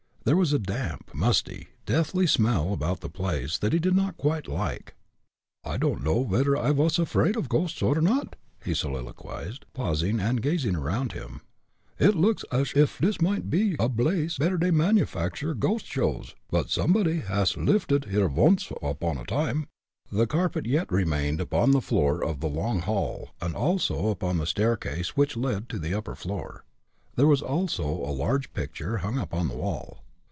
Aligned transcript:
There 0.23 0.37
was 0.37 0.53
a 0.53 0.59
damp, 0.59 1.15
musty, 1.15 1.69
deathly 1.87 2.27
smell 2.27 2.73
about 2.73 2.99
the 2.99 3.09
place 3.09 3.57
that 3.57 3.73
he 3.73 3.79
did 3.79 3.95
not 3.95 4.17
quite 4.17 4.47
like. 4.47 4.93
"I 5.63 5.77
don'd 5.77 6.03
know 6.03 6.23
vedder 6.23 6.55
I 6.55 6.73
vas 6.73 6.99
afraid 6.99 7.35
of 7.35 7.49
ghosts 7.49 7.81
or 7.81 7.99
not," 7.99 8.35
he 8.63 8.75
soliloquized, 8.75 9.65
pausing 9.73 10.19
and 10.19 10.39
gazing 10.43 10.75
around 10.75 11.13
him. 11.13 11.41
"It 11.97 12.13
looks 12.15 12.45
ash 12.51 12.77
uff 12.77 12.99
dis 12.99 13.19
might 13.19 13.49
be 13.49 13.75
a 13.79 13.89
blace 13.89 14.37
vere 14.37 14.57
dey 14.57 14.69
manufacture 14.69 15.55
ghost 15.55 15.87
shows; 15.87 16.35
but 16.51 16.69
somebody 16.69 17.21
has 17.21 17.57
liffed 17.57 17.89
here 17.89 18.29
vonce 18.29 18.71
upon 18.87 19.17
a 19.17 19.23
time." 19.25 19.69
The 20.11 20.27
carpet 20.27 20.67
yet 20.67 20.91
remained 20.91 21.41
upon 21.41 21.71
the 21.71 21.81
floor 21.81 22.23
of 22.23 22.41
the 22.41 22.47
long 22.47 22.81
hall, 22.81 23.31
and 23.41 23.55
also 23.55 24.09
upon 24.09 24.37
the 24.37 24.45
staircase 24.45 25.17
which 25.17 25.35
led 25.35 25.67
to 25.69 25.79
the 25.79 25.95
upper 25.95 26.13
floor. 26.13 26.63
There 27.15 27.27
was 27.27 27.41
also 27.41 27.85
a 27.87 28.13
large 28.13 28.53
picture 28.53 28.97
hung 28.97 29.17
upon 29.17 29.47
the 29.47 29.57
wall. 29.57 29.97